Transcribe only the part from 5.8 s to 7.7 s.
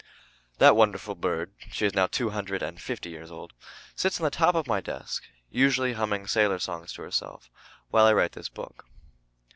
humming sailor songs to herself,